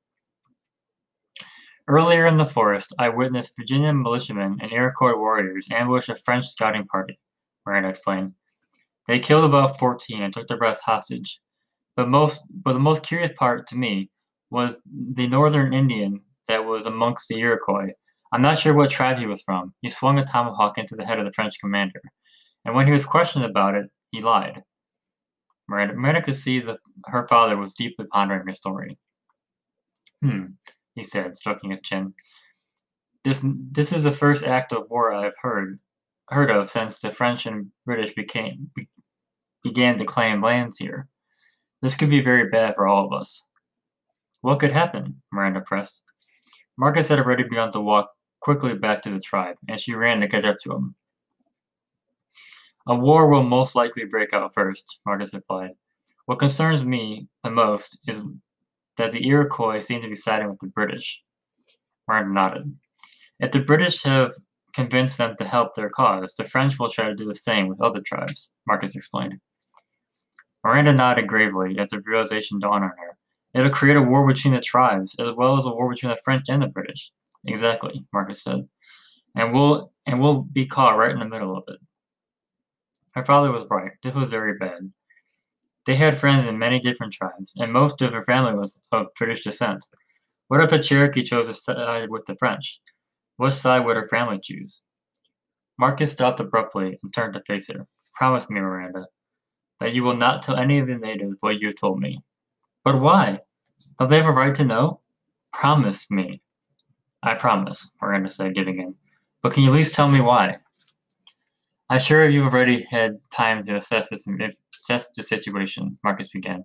Earlier 1.88 2.26
in 2.26 2.38
the 2.38 2.46
forest, 2.46 2.94
I 2.98 3.10
witnessed 3.10 3.54
Virginian 3.58 4.02
militiamen 4.02 4.58
and 4.62 4.72
Iroquois 4.72 5.18
warriors 5.18 5.68
ambush 5.72 6.10
a 6.10 6.16
French 6.16 6.48
scouting 6.48 6.86
party, 6.88 7.20
Miranda 7.66 7.90
explained. 7.90 8.34
They 9.08 9.20
killed 9.20 9.46
about 9.46 9.78
14 9.78 10.22
and 10.24 10.34
took 10.34 10.48
the 10.48 10.58
rest 10.58 10.82
hostage. 10.84 11.40
But 11.96 12.10
most, 12.10 12.44
but 12.50 12.74
the 12.74 12.80
most 12.80 13.04
curious 13.04 13.32
part 13.38 13.68
to 13.68 13.78
me 13.78 14.10
was 14.50 14.82
the 15.14 15.28
northern 15.28 15.74
Indian 15.74 16.22
that 16.48 16.66
was 16.66 16.86
amongst 16.86 17.28
the 17.28 17.40
Iroquois 17.40 17.92
I'm 18.36 18.42
not 18.42 18.60
sure 18.60 18.74
what 18.74 18.90
tribe 18.90 19.18
he 19.18 19.26
was 19.26 19.42
from. 19.42 19.74
He 19.82 19.90
swung 19.90 20.20
a 20.20 20.26
tomahawk 20.26 20.78
into 20.78 20.98
the 20.98 21.06
head 21.06 21.20
of 21.20 21.26
the 21.26 21.32
French 21.32 21.58
commander, 21.58 22.02
and 22.66 22.76
when 22.76 22.86
he 22.86 22.92
was 22.92 23.06
questioned 23.06 23.46
about 23.46 23.76
it, 23.76 23.86
he 24.12 24.22
lied. 24.22 24.62
Miranda, 25.70 25.94
Miranda 25.94 26.22
could 26.22 26.36
see 26.36 26.60
that 26.60 26.80
her 27.06 27.26
father 27.30 27.56
was 27.56 27.76
deeply 27.76 28.06
pondering 28.12 28.46
her 28.46 28.54
story. 28.54 28.98
Hmm, 30.22 30.48
he 30.96 31.04
said, 31.04 31.36
stroking 31.36 31.70
his 31.70 31.82
chin. 31.82 32.14
This 33.24 33.40
this 33.44 33.92
is 33.92 34.04
the 34.04 34.12
first 34.12 34.44
act 34.44 34.72
of 34.72 34.90
war 34.90 35.14
I've 35.14 35.38
heard 35.42 35.80
heard 36.30 36.50
of 36.50 36.70
since 36.70 37.00
the 37.00 37.12
French 37.12 37.46
and 37.46 37.72
British 37.86 38.14
became 38.16 38.70
be, 38.76 38.88
began 39.64 39.98
to 39.98 40.06
claim 40.06 40.42
lands 40.42 40.78
here. 40.78 41.08
This 41.82 41.96
could 41.96 42.10
be 42.10 42.22
very 42.22 42.50
bad 42.50 42.76
for 42.76 42.88
all 42.88 43.06
of 43.06 43.14
us. 43.14 43.44
What 44.42 44.60
could 44.60 44.72
happen? 44.72 45.22
Miranda 45.32 45.62
pressed. 45.62 46.02
Marcus 46.78 47.08
had 47.08 47.20
already 47.20 47.44
begun 47.44 47.72
to 47.72 47.80
walk 47.80 48.12
quickly 48.42 48.76
back 48.76 49.02
to 49.02 49.10
the 49.10 49.20
tribe, 49.20 49.56
and 49.68 49.80
she 49.80 49.94
ran 49.96 50.20
to 50.22 50.28
catch 50.28 50.44
up 50.44 50.58
to 50.64 50.72
him. 50.72 50.96
A 52.88 52.96
war 52.96 53.28
will 53.28 53.44
most 53.44 53.76
likely 53.76 54.06
break 54.06 54.34
out 54.34 54.54
first, 54.54 55.00
Marcus 55.06 55.34
replied. 55.34 55.72
What 56.26 56.40
concerns 56.40 56.86
me 56.86 57.28
the 57.44 57.50
most 57.50 57.98
is 58.08 58.22
that 58.98 59.12
the 59.12 59.28
Iroquois 59.28 59.82
seem 59.82 60.02
to 60.02 60.10
be 60.10 60.16
siding 60.16 60.50
with 60.50 60.60
the 60.60 60.68
British. 60.68 61.22
Miranda 62.08 62.34
nodded. 62.34 62.76
If 63.40 63.52
the 63.52 63.60
British 63.60 64.04
have 64.04 64.34
convinced 64.74 65.18
them 65.18 65.36
to 65.38 65.46
help 65.46 65.76
their 65.76 65.90
cause, 65.90 66.36
the 66.36 66.44
French 66.44 66.78
will 66.80 66.90
try 66.90 67.08
to 67.08 67.16
do 67.16 67.26
the 67.26 67.34
same 67.34 67.68
with 67.68 67.82
other 67.82 68.02
tribes, 68.02 68.52
Marcus 68.68 68.96
explained. 68.96 69.40
Miranda 70.64 70.94
nodded 70.94 71.28
gravely 71.28 71.78
as 71.78 71.92
the 71.92 72.02
realization 72.06 72.60
dawned 72.60 72.84
on 72.84 72.92
her. 72.98 73.18
It'll 73.54 73.70
create 73.70 73.98
a 73.98 74.02
war 74.02 74.28
between 74.28 74.54
the 74.54 74.60
tribes, 74.60 75.16
as 75.20 75.34
well 75.34 75.56
as 75.56 75.66
a 75.66 75.72
war 75.72 75.90
between 75.90 76.10
the 76.10 76.22
French 76.24 76.46
and 76.50 76.62
the 76.62 76.68
British. 76.68 77.12
Exactly, 77.46 78.06
Marcus 78.12 78.44
said. 78.44 78.68
And 79.36 79.54
we'll 79.54 79.92
and 80.06 80.20
we'll 80.20 80.42
be 80.42 80.66
caught 80.66 80.98
right 80.98 81.12
in 81.12 81.20
the 81.20 81.26
middle 81.26 81.56
of 81.56 81.64
it. 81.68 81.80
Her 83.12 83.24
father 83.24 83.52
was 83.52 83.66
right. 83.70 83.92
This 84.04 84.14
was 84.14 84.28
very 84.28 84.58
bad. 84.58 84.92
They 85.86 85.96
had 85.96 86.20
friends 86.20 86.46
in 86.46 86.58
many 86.58 86.80
different 86.80 87.14
tribes, 87.14 87.54
and 87.58 87.72
most 87.72 88.02
of 88.02 88.14
her 88.14 88.24
family 88.24 88.56
was 88.56 88.80
of 88.92 89.14
British 89.18 89.44
descent. 89.44 89.86
What 90.48 90.62
if 90.62 90.72
a 90.72 90.80
Cherokee 90.80 91.24
chose 91.24 91.48
to 91.48 91.54
side 91.54 92.10
with 92.10 92.26
the 92.26 92.36
French? 92.36 92.80
What 93.38 93.52
side 93.52 93.86
would 93.86 93.98
her 93.98 94.08
family 94.08 94.40
choose? 94.42 94.82
Marcus 95.78 96.12
stopped 96.12 96.40
abruptly 96.40 97.00
and 97.04 97.14
turned 97.14 97.34
to 97.34 97.44
face 97.46 97.68
her. 97.68 97.86
Promise 98.14 98.50
me, 98.50 98.62
Miranda, 98.62 99.06
that 99.80 99.94
you 99.94 100.04
will 100.04 100.16
not 100.16 100.42
tell 100.42 100.56
any 100.56 100.80
of 100.80 100.88
the 100.88 100.96
natives 100.96 101.38
what 101.42 101.60
you 101.60 101.68
have 101.68 101.78
told 101.78 102.00
me. 102.00 102.24
But 102.84 103.02
why? 103.02 103.40
Don't 104.00 104.10
they 104.10 104.18
have 104.18 104.26
a 104.26 104.32
right 104.32 104.56
to 104.56 104.64
know? 104.64 105.02
Promise 105.52 106.10
me. 106.10 106.42
I 107.22 107.34
promise, 107.34 107.92
Miranda 108.02 108.30
said, 108.30 108.56
giving 108.56 108.80
in. 108.80 108.96
But 109.42 109.54
can 109.54 109.64
you 109.64 109.70
at 109.70 109.76
least 109.76 109.94
tell 109.94 110.10
me 110.10 110.22
why? 110.22 110.58
I'm 111.90 112.00
sure 112.00 112.28
you've 112.28 112.54
already 112.54 112.84
had 112.84 113.20
time 113.32 113.62
to 113.64 113.76
assess 113.76 114.10
this 114.10 114.26
assess 114.86 115.12
the 115.12 115.24
situation, 115.24 115.98
Marcus 116.04 116.30
began. 116.30 116.64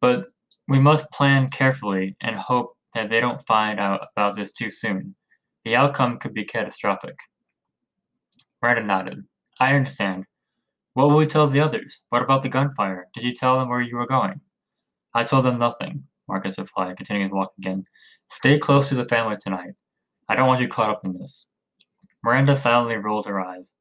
But 0.00 0.26
we 0.68 0.78
must 0.78 1.10
plan 1.10 1.48
carefully 1.50 2.16
and 2.20 2.36
hope 2.36 2.76
that 2.94 3.10
they 3.10 3.20
don't 3.20 3.46
find 3.46 3.80
out 3.80 4.08
about 4.16 4.36
this 4.36 4.52
too 4.52 4.70
soon. 4.70 5.14
The 5.64 5.76
outcome 5.76 6.18
could 6.18 6.34
be 6.34 6.44
catastrophic. 6.44 7.16
Miranda 8.62 8.82
nodded. 8.82 9.24
I 9.60 9.74
understand. 9.74 10.24
What 10.94 11.10
will 11.10 11.16
we 11.16 11.26
tell 11.26 11.46
the 11.46 11.60
others? 11.60 12.02
What 12.08 12.22
about 12.22 12.42
the 12.42 12.48
gunfire? 12.48 13.08
Did 13.14 13.24
you 13.24 13.34
tell 13.34 13.58
them 13.58 13.68
where 13.68 13.80
you 13.80 13.96
were 13.96 14.06
going? 14.06 14.40
I 15.14 15.24
told 15.24 15.44
them 15.44 15.58
nothing, 15.58 16.04
Marcus 16.28 16.58
replied, 16.58 16.96
continuing 16.96 17.30
to 17.30 17.34
walk 17.34 17.52
again. 17.58 17.84
Stay 18.30 18.58
close 18.58 18.88
to 18.88 18.94
the 18.94 19.04
family 19.06 19.36
tonight. 19.38 19.74
I 20.28 20.34
don't 20.34 20.48
want 20.48 20.60
you 20.60 20.68
caught 20.68 20.90
up 20.90 21.04
in 21.04 21.18
this. 21.18 21.48
Miranda 22.24 22.56
silently 22.56 22.96
rolled 22.96 23.26
her 23.26 23.40
eyes. 23.40 23.74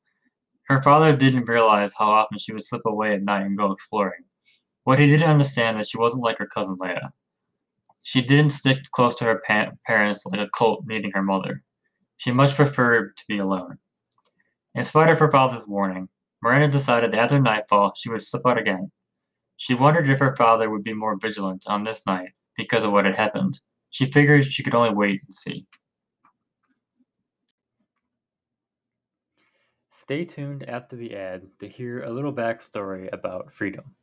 Her 0.68 0.82
father 0.82 1.16
didn't 1.16 1.48
realize 1.48 1.94
how 1.98 2.10
often 2.10 2.40
she 2.40 2.52
would 2.52 2.64
slip 2.64 2.82
away 2.86 3.14
at 3.14 3.24
night 3.24 3.46
and 3.46 3.58
go 3.58 3.72
exploring. 3.72 4.24
What 4.84 5.00
he 5.00 5.08
didn't 5.08 5.30
understand 5.30 5.78
that 5.78 5.88
she 5.88 5.98
wasn't 5.98 6.24
like 6.24 6.38
her 6.40 6.48
cousin 6.48 6.78
Leia. 6.78 7.12
She 8.04 8.22
didn't 8.22 8.52
stick 8.52 8.80
close 8.92 9.16
to 9.16 9.26
her 9.26 9.42
pa- 9.46 9.72
parents 9.86 10.26
like 10.26 10.40
a 10.40 10.50
colt 10.50 10.84
needing 10.88 11.12
her 11.12 11.24
mother. 11.24 11.64
She 12.18 12.32
much 12.32 12.56
preferred 12.56 13.18
to 13.18 13.24
be 13.28 13.40
alone. 13.40 13.78
In 14.74 14.84
spite 14.84 15.10
of 15.10 15.20
her 15.20 15.32
father's 15.32 15.68
warning, 15.68 16.10
Miranda 16.42 16.68
decided 16.68 17.12
that 17.12 17.20
after 17.20 17.40
nightfall 17.40 17.94
she 17.96 18.10
would 18.10 18.22
slip 18.22 18.46
out 18.46 18.58
again. 18.58 18.92
She 19.58 19.74
wondered 19.74 20.10
if 20.10 20.20
her 20.20 20.36
father 20.36 20.70
would 20.70 20.84
be 20.84 20.94
more 20.94 21.18
vigilant 21.18 21.64
on 21.68 21.84
this 21.84 22.06
night 22.06 22.30
because 22.58 22.84
of 22.84 22.92
what 22.92 23.06
had 23.06 23.16
happened. 23.16 23.60
She 23.90 24.12
figured 24.12 24.46
she 24.46 24.64
could 24.64 24.76
only 24.76 24.94
wait 24.94 25.22
and 25.26 25.34
see. 25.34 25.66
Stay 30.06 30.24
tuned 30.24 30.64
after 30.70 30.96
the 30.96 31.16
ad 31.16 31.48
to 31.60 31.68
hear 31.68 32.04
a 32.04 32.12
little 32.12 32.32
backstory 32.32 33.12
about 33.12 33.52
freedom. 33.52 33.96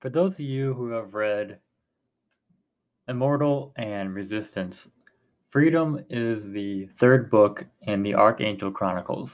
For 0.00 0.10
those 0.10 0.34
of 0.34 0.40
you 0.40 0.74
who 0.74 0.90
have 0.90 1.14
read 1.14 1.60
Immortal 3.08 3.72
and 3.76 4.14
Resistance, 4.14 4.86
Freedom 5.50 6.04
is 6.10 6.44
the 6.44 6.90
third 7.00 7.30
book 7.30 7.64
in 7.80 8.02
the 8.02 8.14
Archangel 8.14 8.70
Chronicles. 8.70 9.30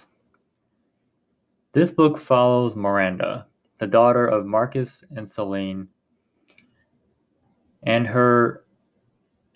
This 1.72 1.90
book 1.90 2.22
follows 2.22 2.76
Miranda, 2.76 3.48
the 3.80 3.88
daughter 3.88 4.24
of 4.24 4.46
Marcus 4.46 5.02
and 5.16 5.28
Selene, 5.28 5.88
and 7.82 8.06
her 8.06 8.62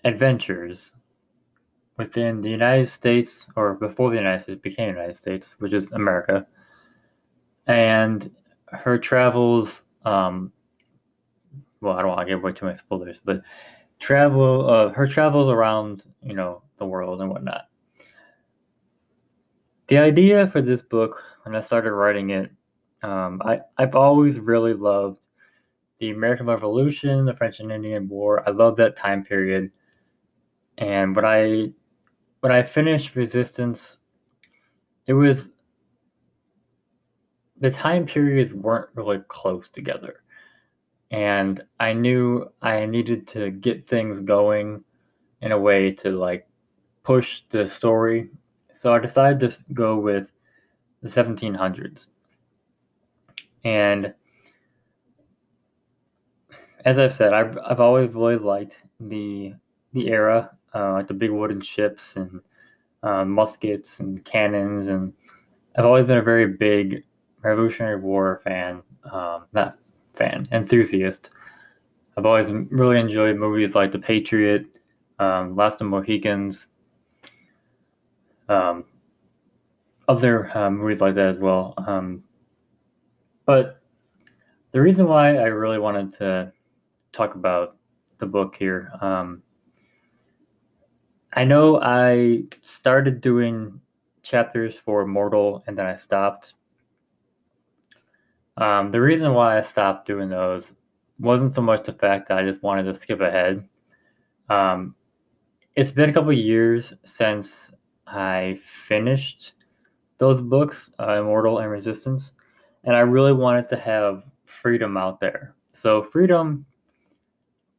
adventures 0.03 0.91
within 1.99 2.41
the 2.41 2.49
United 2.49 2.89
States, 2.89 3.45
or 3.55 3.75
before 3.75 4.09
the 4.09 4.15
United 4.15 4.41
States 4.41 4.61
became 4.61 4.87
the 4.87 4.99
United 4.99 5.17
States, 5.17 5.53
which 5.59 5.73
is 5.73 5.91
America, 5.91 6.47
and 7.67 8.31
her 8.71 8.97
travels. 8.97 9.83
Um, 10.05 10.51
well, 11.81 11.95
I 11.95 12.01
don't 12.01 12.09
want 12.09 12.21
to 12.21 12.25
give 12.25 12.39
away 12.41 12.53
too 12.53 12.65
many 12.65 12.77
spoilers, 12.79 13.19
but 13.23 13.41
travel, 13.99 14.69
uh, 14.69 14.89
her 14.93 15.07
travels 15.07 15.49
around, 15.49 16.05
you 16.23 16.33
know, 16.33 16.63
the 16.77 16.85
world 16.85 17.21
and 17.21 17.29
whatnot. 17.29 17.67
The 19.89 19.97
idea 19.97 20.49
for 20.51 20.61
this 20.61 20.81
book, 20.81 21.21
when 21.43 21.55
I 21.55 21.63
started 21.63 21.91
writing 21.91 22.29
it, 22.29 22.51
um, 23.03 23.41
I, 23.43 23.59
I've 23.77 23.95
always 23.95 24.39
really 24.39 24.73
loved 24.73 25.19
the 25.99 26.11
American 26.11 26.45
Revolution, 26.45 27.25
the 27.25 27.33
French 27.33 27.59
and 27.59 27.71
Indian 27.71 28.07
War. 28.07 28.47
I 28.47 28.51
love 28.51 28.77
that 28.77 28.97
time 28.97 29.25
period. 29.25 29.71
And 30.77 31.13
when 31.13 31.25
I 31.25 31.71
when 32.41 32.51
I 32.51 32.63
finished 32.63 33.15
Resistance, 33.15 33.97
it 35.07 35.13
was 35.13 35.47
the 37.59 37.71
time 37.71 38.05
periods 38.05 38.53
weren't 38.53 38.89
really 38.95 39.19
close 39.27 39.69
together. 39.69 40.21
And 41.11 41.61
I 41.79 41.93
knew 41.93 42.49
I 42.61 42.85
needed 42.85 43.27
to 43.29 43.49
get 43.51 43.87
things 43.89 44.21
going 44.21 44.83
in 45.41 45.51
a 45.51 45.59
way 45.59 45.91
to 45.95 46.11
like 46.11 46.47
push 47.03 47.27
the 47.49 47.69
story. 47.69 48.29
So 48.73 48.93
I 48.93 48.99
decided 48.99 49.39
to 49.51 49.57
go 49.73 49.97
with 49.97 50.27
the 51.01 51.09
1700s. 51.09 52.07
And 53.65 54.13
as 56.85 56.97
I've 56.97 57.15
said, 57.15 57.33
I've, 57.33 57.57
I've 57.65 57.79
always 57.79 58.11
really 58.11 58.37
liked 58.37 58.73
the 58.99 59.53
the 59.91 60.07
era, 60.09 60.51
uh, 60.73 60.93
like 60.93 61.07
the 61.07 61.13
big 61.13 61.31
wooden 61.31 61.61
ships 61.61 62.15
and 62.15 62.41
uh, 63.03 63.25
muskets 63.25 63.99
and 63.99 64.23
cannons, 64.25 64.87
and 64.87 65.13
I've 65.75 65.85
always 65.85 66.05
been 66.05 66.17
a 66.17 66.23
very 66.23 66.47
big 66.47 67.03
Revolutionary 67.41 67.99
War 67.99 68.41
fan, 68.43 68.81
um, 69.11 69.45
not 69.53 69.77
fan, 70.15 70.47
enthusiast. 70.51 71.29
I've 72.17 72.25
always 72.25 72.51
really 72.51 72.99
enjoyed 72.99 73.37
movies 73.37 73.75
like 73.75 73.91
The 73.91 73.99
Patriot, 73.99 74.65
um, 75.19 75.55
Last 75.55 75.79
of 75.79 75.87
Mohicans, 75.87 76.65
um, 78.49 78.83
other 80.09 80.55
uh, 80.57 80.69
movies 80.69 80.99
like 80.99 81.15
that 81.15 81.27
as 81.27 81.37
well. 81.37 81.73
Um, 81.77 82.23
but 83.45 83.81
the 84.71 84.81
reason 84.81 85.07
why 85.07 85.37
I 85.37 85.45
really 85.45 85.79
wanted 85.79 86.13
to 86.15 86.51
talk 87.13 87.35
about 87.35 87.77
the 88.19 88.25
book 88.25 88.55
here, 88.57 88.91
um, 89.01 89.41
I 91.39 91.45
know 91.45 91.79
I 91.81 92.43
started 92.81 93.21
doing 93.21 93.79
chapters 94.23 94.75
for 94.83 95.03
Immortal 95.03 95.63
and 95.65 95.77
then 95.77 95.85
I 95.85 95.95
stopped 95.95 96.51
um, 98.57 98.91
the 98.91 98.99
reason 98.99 99.33
why 99.33 99.57
I 99.57 99.63
stopped 99.63 100.05
doing 100.05 100.27
those 100.27 100.65
wasn't 101.17 101.55
so 101.55 101.61
much 101.61 101.85
the 101.85 101.93
fact 101.93 102.27
that 102.27 102.39
I 102.39 102.43
just 102.43 102.61
wanted 102.61 102.91
to 102.91 102.99
skip 102.99 103.21
ahead. 103.21 103.63
Um, 104.49 104.95
it's 105.77 105.91
been 105.91 106.09
a 106.09 106.13
couple 106.13 106.33
years 106.33 106.91
since 107.05 107.71
I 108.05 108.59
finished 108.89 109.53
those 110.17 110.41
books, 110.41 110.89
uh, 110.99 111.21
Immortal 111.21 111.59
and 111.59 111.71
Resistance, 111.71 112.33
and 112.83 112.97
I 112.97 112.99
really 112.99 113.31
wanted 113.31 113.69
to 113.69 113.77
have 113.77 114.23
freedom 114.61 114.97
out 114.97 115.21
there. 115.21 115.55
So, 115.71 116.03
Freedom, 116.11 116.65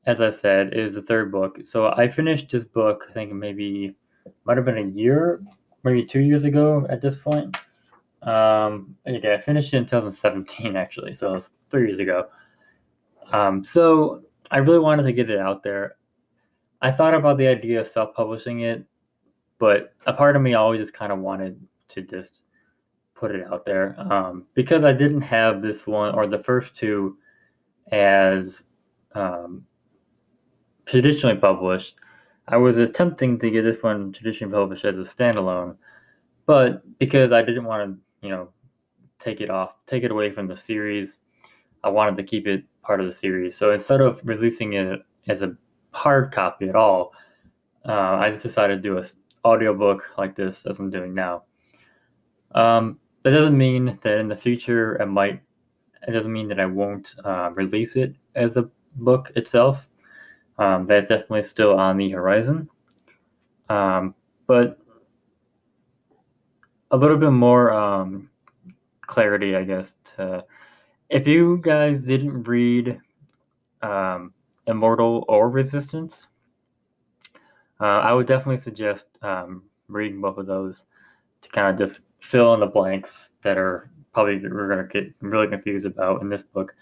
as 0.07 0.21
I 0.21 0.31
said, 0.31 0.73
is 0.73 0.95
the 0.95 1.03
third 1.03 1.31
book. 1.31 1.59
So, 1.63 1.87
I 1.87 2.11
finished 2.11 2.51
this 2.51 2.65
book, 2.65 3.03
I 3.09 3.13
think 3.13 3.33
maybe 3.33 3.95
might 4.45 4.57
have 4.57 4.67
been 4.67 4.79
a 4.79 4.91
year, 4.99 5.43
maybe 5.83 6.05
two 6.05 6.21
years 6.21 6.45
ago 6.45 6.87
at 6.91 7.01
this 7.01 7.15
point. 7.17 7.57
Um, 8.23 8.97
okay, 9.09 9.35
I 9.35 9.41
finished 9.41 9.73
it 9.73 9.79
in 9.79 9.85
2017 9.85 10.77
actually, 10.77 11.15
so 11.15 11.43
three 11.71 11.87
years 11.87 11.99
ago. 11.99 12.29
Um, 13.33 13.65
so 13.65 14.23
I 14.51 14.59
really 14.59 14.79
wanted 14.79 15.05
to 15.05 15.13
get 15.13 15.31
it 15.31 15.39
out 15.39 15.63
there. 15.63 15.97
I 16.83 16.91
thought 16.91 17.15
about 17.15 17.39
the 17.39 17.47
idea 17.47 17.81
of 17.81 17.89
self-publishing 17.89 18.61
it, 18.61 18.85
but 19.59 19.95
a 20.07 20.13
part 20.13 20.37
of 20.37 20.43
me 20.43 20.55
always 20.55 20.81
just 20.81 20.95
kind 20.95 21.13
of 21.13 21.19
wanted 21.19 21.61
to 21.91 22.03
just 22.03 22.41
put 23.15 23.35
it 23.35 23.47
out 23.53 23.65
there 23.67 23.95
um, 24.11 24.47
because 24.55 24.83
I 24.83 24.93
didn't 24.93 25.21
have 25.21 25.61
this 25.61 25.87
one 25.87 26.15
or 26.15 26.27
the 26.27 26.43
first 26.43 26.75
two 26.75 27.19
as 27.93 28.65
um, 29.15 29.65
traditionally 30.91 31.37
published. 31.37 31.95
I 32.49 32.57
was 32.57 32.77
attempting 32.77 33.39
to 33.39 33.51
get 33.51 33.63
this 33.63 33.83
one 33.83 34.13
traditionally 34.13 34.53
published 34.53 34.85
as 34.85 34.99
a 34.99 35.05
standalone, 35.05 35.77
but 36.47 36.83
because 36.99 37.33
I 37.33 37.43
didn't 37.43 37.65
want 37.65 37.91
to 37.91 38.01
you 38.23 38.31
know, 38.31 38.49
take 39.23 39.41
it 39.41 39.51
off, 39.51 39.73
take 39.87 40.05
it 40.05 40.11
away 40.11 40.33
from 40.33 40.47
the 40.47 40.57
series. 40.57 41.17
I 41.83 41.89
wanted 41.89 42.17
to 42.19 42.23
keep 42.23 42.47
it 42.47 42.65
part 42.83 43.01
of 43.01 43.07
the 43.07 43.15
series. 43.15 43.57
So 43.57 43.73
instead 43.73 44.01
of 44.01 44.21
releasing 44.25 44.75
it 44.75 45.01
as 45.29 45.43
a 45.43 45.57
hard 45.93 46.33
copy 46.33 46.69
at 46.69 46.77
all, 46.77 47.13
uh, 47.89 48.17
I 48.17 48.31
just 48.31 48.43
decided 48.43 48.83
to 48.83 48.89
do 48.89 48.99
a 48.99 49.07
audiobook 49.45 50.03
like 50.19 50.37
this 50.37 50.67
as 50.67 50.79
I'm 50.79 50.91
doing 50.91 51.15
now. 51.15 51.45
Um, 52.53 52.99
that 53.23 53.31
doesn't 53.31 53.57
mean 53.57 53.99
that 54.03 54.19
in 54.19 54.29
the 54.29 54.37
future 54.37 55.01
I 55.01 55.05
might. 55.05 55.41
It 56.07 56.13
doesn't 56.13 56.33
mean 56.33 56.49
that 56.49 56.61
I 56.61 56.67
won't 56.67 57.15
uh, 57.25 57.51
release 57.55 57.97
it 57.97 58.15
as 58.35 58.57
a 58.57 58.69
book 58.97 59.31
itself. 59.37 59.79
Um, 60.61 60.87
that's 60.87 61.09
definitely 61.09 61.45
still 61.45 61.79
on 61.79 61.97
the 61.97 62.11
horizon. 62.11 62.69
Um, 63.71 64.15
but 64.47 64.79
a 66.91 66.97
little 66.97 67.17
bit 67.17 67.31
more 67.31 67.73
um, 67.73 68.29
clarity, 69.07 69.57
I 69.57 69.65
guess. 69.65 69.95
To, 70.17 70.45
if 71.09 71.27
you 71.27 71.59
guys 71.63 72.03
didn't 72.03 72.43
read 72.43 73.01
um, 73.81 74.35
Immortal 74.67 75.25
or 75.29 75.49
Resistance, 75.49 76.27
uh, 77.81 77.85
I 77.85 78.13
would 78.13 78.27
definitely 78.27 78.59
suggest 78.59 79.07
um, 79.23 79.63
reading 79.89 80.21
both 80.21 80.37
of 80.37 80.47
those 80.47 80.83
to 81.41 81.49
kind 81.49 81.69
of 81.81 81.89
just 81.89 82.03
fill 82.21 82.53
in 82.53 82.61
the 82.61 82.67
blanks 82.67 83.31
that 83.43 83.57
are 83.57 83.91
probably 84.13 84.47
we're 84.47 84.69
going 84.69 84.87
to 84.87 84.93
get 84.93 85.15
really 85.21 85.49
confused 85.49 85.87
about 85.87 86.21
in 86.21 86.29
this 86.29 86.43
book. 86.43 86.75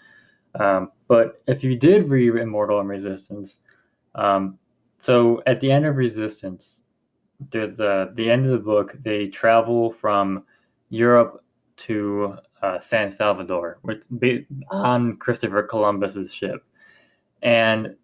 Um, 0.59 0.91
but 1.07 1.41
if 1.47 1.63
you 1.63 1.77
did 1.77 2.09
read 2.09 2.35
Immortal 2.35 2.81
and 2.81 2.89
Resistance, 2.89 3.55
um, 4.15 4.57
so 4.99 5.41
at 5.45 5.61
the 5.61 5.71
end 5.71 5.85
of 5.85 5.95
Resistance, 5.95 6.81
there's 7.51 7.75
the 7.75 8.11
the 8.15 8.29
end 8.29 8.45
of 8.45 8.51
the 8.51 8.57
book. 8.57 8.93
They 9.03 9.27
travel 9.27 9.93
from 9.93 10.43
Europe 10.89 11.43
to 11.77 12.35
uh, 12.61 12.79
San 12.81 13.11
Salvador, 13.11 13.79
which 13.83 14.03
on 14.71 15.17
Christopher 15.17 15.63
Columbus's 15.63 16.33
ship, 16.33 16.65
and 17.41 17.95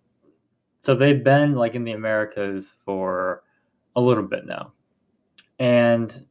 so 0.84 0.96
they've 0.96 1.24
been 1.24 1.56
like 1.56 1.76
in 1.76 1.84
the 1.84 1.92
Americas 1.92 2.72
for 2.86 3.44
a 3.96 4.02
little 4.02 4.24
bit 4.24 4.46
now, 4.46 4.72
and 5.60 6.26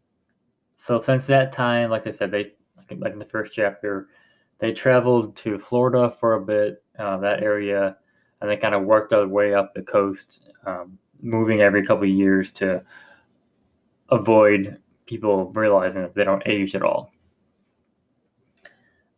so 0.77 1.01
since 1.01 1.27
that 1.27 1.53
time, 1.53 1.91
like 1.91 2.07
I 2.07 2.13
said, 2.13 2.31
they 2.31 2.53
like, 2.77 2.99
like 3.01 3.13
in 3.15 3.19
the 3.19 3.25
first 3.25 3.53
chapter, 3.55 4.09
they 4.59 4.73
traveled 4.73 5.37
to 5.39 5.59
Florida 5.59 6.17
for 6.21 6.35
a 6.35 6.41
bit, 6.41 6.83
uh, 6.99 7.17
that 7.19 7.43
area, 7.43 7.97
and 8.45 8.53
they 8.53 8.59
kind 8.59 8.75
of 8.75 8.83
worked 8.83 9.09
their 9.09 9.27
way 9.27 9.55
up 9.55 9.73
the 9.73 9.81
coast. 9.81 10.41
Um, 10.67 10.99
moving 11.23 11.63
every 11.63 11.85
couple 11.87 12.05
of 12.05 12.11
years 12.11 12.51
to 12.53 12.83
avoid 14.11 14.77
people 15.07 15.51
realizing 15.53 16.03
that 16.03 16.15
they 16.15 16.23
don't 16.23 16.43
age 16.45 16.75
at 16.75 16.83
all. 16.83 17.11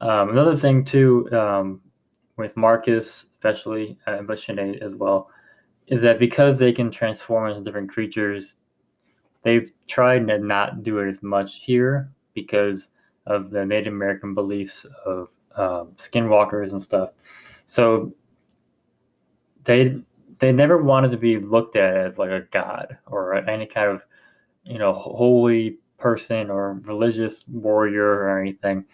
Um, 0.01 0.31
another 0.31 0.57
thing 0.57 0.85
too, 0.85 1.29
um, 1.33 1.81
with 2.37 2.57
Marcus 2.57 3.27
especially, 3.35 3.99
uh, 4.07 4.23
but 4.23 4.39
Sinead 4.39 4.81
as 4.81 4.95
well, 4.95 5.29
is 5.89 6.01
that 6.03 6.21
because 6.21 6.59
they 6.59 6.73
can 6.73 6.93
transform 6.93 7.51
into 7.51 7.65
different 7.65 7.91
creatures, 7.91 8.55
they've 9.43 9.73
tried 9.89 10.29
to 10.29 10.39
not 10.39 10.85
do 10.85 11.01
it 11.01 11.09
as 11.09 11.21
much 11.23 11.61
here 11.65 12.09
because 12.35 12.87
of 13.27 13.51
the 13.51 13.65
Native 13.65 13.93
American 13.93 14.33
beliefs 14.35 14.87
of 15.05 15.29
um, 15.57 15.97
skinwalkers 15.99 16.71
and 16.71 16.81
stuff. 16.81 17.11
So 17.67 18.13
they 19.67 19.97
they 20.41 20.53
never 20.53 20.83
wanted 20.83 21.11
to 21.11 21.17
be 21.19 21.39
looked 21.39 21.77
at 21.77 21.97
as 21.97 22.19
like 22.19 22.31
a 22.31 22.47
god 22.53 22.97
or 23.07 23.35
any 23.49 23.67
kind 23.67 23.91
of 23.91 24.03
you 24.65 24.79
know 24.79 24.95
holy 24.95 25.79
person 25.99 26.51
or 26.51 26.75
religious 26.85 27.45
warrior 27.49 28.07
or 28.07 28.39
anything. 28.41 28.85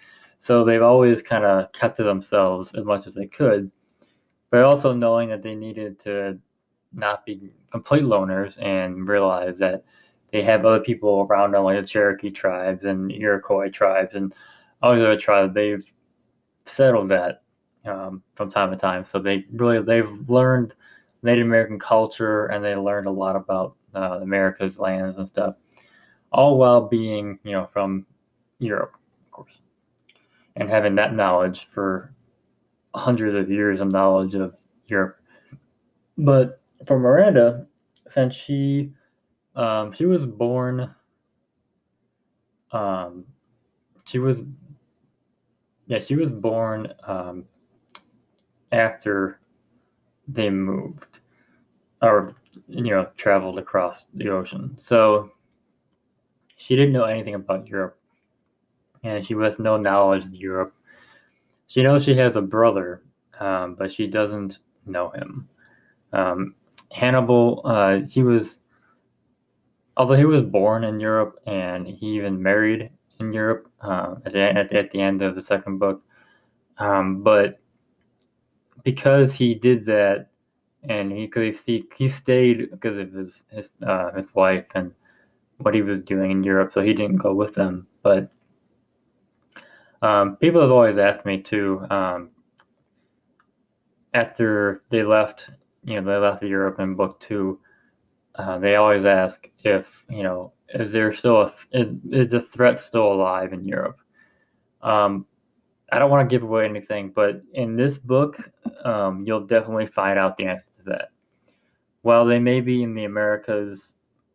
So 0.41 0.65
they've 0.65 0.83
always 0.83 1.23
kind 1.23 1.45
of 1.45 1.71
kept 1.73 1.99
to 1.99 2.05
themselves 2.05 2.71
as 2.75 2.85
much 2.85 3.07
as 3.07 3.15
they 3.15 3.27
could, 3.27 3.71
but 4.51 4.65
also 4.65 4.93
knowing 4.93 5.29
that 5.29 5.43
they 5.43 5.55
needed 5.55 6.01
to 6.01 6.39
not 6.93 7.25
be 7.25 7.51
complete 7.71 8.03
loners 8.03 8.61
and 8.61 9.09
realize 9.09 9.59
that 9.59 9.85
they 10.33 10.43
have 10.43 10.65
other 10.65 10.81
people 10.81 11.27
around 11.29 11.53
them, 11.53 11.65
like 11.65 11.81
the 11.81 11.87
Cherokee 11.87 12.31
tribes 12.31 12.85
and 12.85 13.13
Iroquois 13.13 13.71
tribes 13.71 14.15
and 14.15 14.35
all 14.83 14.95
these 14.95 15.05
other 15.05 15.21
tribes. 15.21 15.55
They've 15.55 15.85
settled 16.67 17.11
that 17.11 17.42
um, 17.87 18.23
from 18.35 18.51
time 18.51 18.71
to 18.71 18.77
time. 18.77 19.05
So 19.05 19.19
they 19.19 19.45
really 19.53 19.83
they've 19.83 20.29
learned 20.29 20.75
Native 21.23 21.47
American 21.47 21.79
culture 21.79 22.47
and 22.47 22.65
they 22.65 22.75
learned 22.75 23.07
a 23.07 23.11
lot 23.11 23.37
about 23.37 23.77
uh, 23.95 24.21
America's 24.23 24.79
lands 24.79 25.19
and 25.19 25.27
stuff, 25.27 25.57
all 26.33 26.59
while 26.59 26.89
being 26.89 27.39
you 27.45 27.53
know 27.53 27.69
from 27.73 28.07
Europe, 28.59 28.95
of 29.27 29.31
course, 29.31 29.61
and 30.57 30.69
having 30.69 30.95
that 30.97 31.15
knowledge 31.15 31.67
for 31.75 32.15
hundreds 32.95 33.35
of 33.37 33.51
years 33.51 33.81
of 33.81 33.91
knowledge 33.91 34.35
of 34.35 34.55
Europe. 34.87 35.19
But 36.19 36.61
for 36.87 36.99
Miranda, 36.99 37.67
since 38.09 38.35
she 38.35 38.93
um, 39.57 39.93
she 39.93 40.07
was 40.07 40.25
born 40.25 40.95
um, 42.73 43.25
she 44.05 44.19
was 44.19 44.39
yeah 45.87 45.99
she 46.01 46.17
was 46.17 46.31
born 46.31 46.93
um, 47.07 47.45
after 48.73 49.41
they 50.29 50.51
moved 50.51 51.19
or 52.01 52.35
you 52.69 52.91
know 52.91 53.07
traveled 53.17 53.59
across 53.59 54.07
the 54.15 54.29
ocean 54.29 54.77
so 54.81 55.31
she 56.57 56.77
didn't 56.77 56.93
know 56.93 57.05
anything 57.05 57.35
about 57.35 57.67
europe 57.67 57.99
and 59.05 59.27
she 59.27 59.35
has 59.35 59.59
no 59.59 59.77
knowledge 59.77 60.25
of 60.25 60.35
europe 60.35 60.75
she 61.67 61.83
knows 61.83 62.05
she 62.05 62.17
has 62.17 62.37
a 62.37 62.43
brother 62.43 63.03
um, 63.41 63.75
but 63.75 63.93
she 63.93 64.07
doesn't 64.07 64.59
know 64.87 65.11
him 65.11 65.49
um, 66.13 66.55
hannibal 66.91 67.63
uh, 67.65 67.99
he 68.09 68.23
was 68.23 68.57
although 69.97 70.17
he 70.17 70.25
was 70.25 70.43
born 70.43 70.85
in 70.85 71.01
europe 71.01 71.41
and 71.47 71.87
he 71.87 72.07
even 72.07 72.43
married 72.43 72.91
in 73.23 73.33
Europe 73.33 73.71
uh, 73.81 74.17
at, 74.27 74.33
the, 74.33 74.75
at, 74.75 74.93
the 74.93 75.01
end 75.01 75.23
of 75.23 75.35
the 75.35 75.43
second 75.43 75.79
book. 75.79 76.03
Um, 76.79 77.23
but 77.23 77.61
because 78.85 79.33
he 79.33 79.55
did 79.55 79.87
that, 79.87 80.29
and 80.89 81.13
he 81.13 81.31
he, 81.67 81.85
he 81.97 82.09
stayed 82.09 82.71
because 82.71 82.99
of 82.99 83.13
his 83.13 83.45
his 83.51 83.69
uh, 83.87 84.13
his 84.13 84.27
wife 84.35 84.67
and 84.75 84.93
what 85.59 85.75
he 85.75 85.83
was 85.83 86.01
doing 86.01 86.31
in 86.31 86.43
Europe, 86.43 86.73
so 86.73 86.81
he 86.81 86.93
didn't 86.93 87.19
go 87.19 87.35
with 87.35 87.55
them. 87.55 87.87
But 88.03 88.31
um, 90.03 90.37
people 90.37 90.61
have 90.61 90.71
always 90.71 90.99
asked 90.99 91.25
me 91.25 91.41
too. 91.41 91.87
Um, 91.91 92.31
after 94.15 94.83
they 94.91 95.03
left, 95.03 95.49
you 95.85 96.01
know, 96.01 96.13
they 96.13 96.19
left 96.19 96.43
Europe 96.43 96.81
in 96.81 96.95
book 96.95 97.21
two. 97.21 97.59
Uh, 98.35 98.59
they 98.59 98.77
always 98.77 99.05
ask 99.05 99.49
if 99.63 99.87
you 100.09 100.23
know 100.23 100.53
is 100.75 100.91
there 100.91 101.15
still 101.15 101.43
a 101.43 101.55
is, 101.73 101.89
is 102.11 102.33
a 102.33 102.43
threat 102.55 102.81
still 102.81 103.13
alive 103.13 103.53
in 103.53 103.67
Europe? 103.67 103.99
Um, 104.83 105.27
I 105.93 105.99
don't 105.99 106.11
want 106.11 106.29
to 106.29 106.35
give 106.35 106.43
away 106.43 106.65
anything, 106.65 107.11
but 107.15 107.43
in 107.53 107.77
this 107.77 107.99
book, 107.99 108.37
um, 108.85 109.25
you'll 109.27 109.47
definitely 109.47 109.89
find 109.89 110.19
out 110.19 110.39
the 110.39 110.47
answer 110.47 110.65
to 110.79 110.85
that. 110.87 111.11
While 112.01 112.25
they 112.25 112.39
may 112.39 112.63
be 112.63 112.83
in 112.83 112.95
the 112.95 113.05
Americas, 113.05 113.93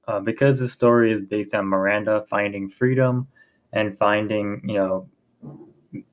uh, 0.08 0.20
because 0.20 0.60
the 0.60 0.70
story 0.70 1.12
is 1.12 1.26
based 1.26 1.56
on 1.56 1.66
Miranda 1.66 2.26
finding 2.30 2.70
freedom 2.70 3.28
and 3.74 3.98
finding, 3.98 4.62
you 4.64 4.76
know, 4.76 5.10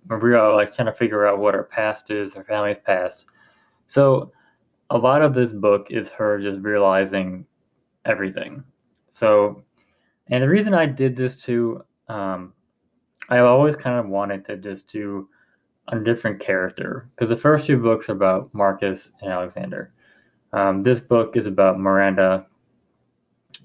Maria 0.09 0.43
like 0.49 0.75
trying 0.75 0.87
to 0.87 0.95
figure 0.95 1.27
out 1.27 1.39
what 1.39 1.53
her 1.53 1.65
past 1.65 2.11
is, 2.11 2.33
her 2.33 2.45
family's 2.45 2.79
past. 2.85 3.27
So 3.89 4.33
a 4.89 4.97
lot 4.97 5.21
of 5.21 5.35
this 5.35 5.51
book 5.51 5.89
is 5.91 6.09
her 6.09 6.41
just 6.41 6.61
realizing 6.61 7.45
everything. 8.07 8.65
So 9.11 9.63
and 10.29 10.43
the 10.43 10.49
reason 10.49 10.73
I 10.73 10.87
did 10.87 11.17
this 11.17 11.37
too, 11.37 11.85
um, 12.09 12.55
I 13.29 13.39
always 13.41 13.77
kind 13.77 13.99
of 13.99 14.09
wanted 14.09 14.47
to 14.47 14.57
just 14.57 14.89
do 14.89 15.29
a 15.89 15.99
different 15.99 16.41
character 16.41 17.09
because 17.15 17.29
the 17.29 17.41
first 17.41 17.67
two 17.67 17.77
books 17.77 18.09
are 18.09 18.13
about 18.13 18.53
Marcus 18.55 19.11
and 19.21 19.31
Alexander. 19.31 19.93
Um, 20.53 20.83
this 20.83 21.01
book 21.01 21.37
is 21.37 21.47
about 21.47 21.79
Miranda, 21.79 22.47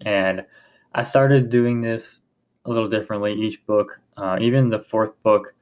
and 0.06 0.46
I 0.94 1.08
started 1.10 1.50
doing 1.50 1.82
this 1.82 2.04
a 2.66 2.70
little 2.70 2.90
differently 2.90 3.34
each 3.34 3.66
book. 3.66 4.00
Uh, 4.18 4.38
even 4.42 4.70
the 4.70 4.86
fourth 4.92 5.12
book, 5.24 5.54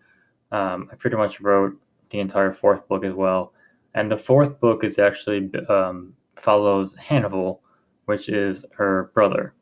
um, 0.52 0.89
I 0.91 0.96
pretty 0.96 1.17
much 1.17 1.39
wrote 1.41 1.80
the 2.12 2.20
entire 2.20 2.54
fourth 2.54 2.88
book 2.88 3.04
as 3.04 3.13
well. 3.13 3.54
And 3.93 4.12
the 4.12 4.17
fourth 4.17 4.60
book 4.60 4.84
is 4.84 5.00
actually 5.00 5.52
um, 5.70 6.13
follows 6.41 6.91
Hannibal, 6.98 7.62
which 8.06 8.30
is 8.30 8.63
her 8.78 9.12
brother 9.13 9.54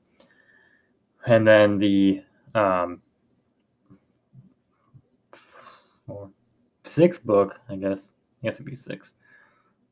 and 1.26 1.48
then 1.48 1.80
the 1.80 2.22
um, 2.54 3.02
sixth 6.86 7.24
book, 7.24 7.56
I 7.70 7.76
guess, 7.76 8.00
I 8.42 8.48
guess 8.48 8.56
it'd 8.56 8.66
be 8.66 8.76
six, 8.76 9.12